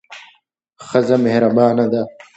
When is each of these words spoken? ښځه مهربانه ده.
ښځه 0.87 1.15
مهربانه 1.23 1.85
ده. 1.91 2.01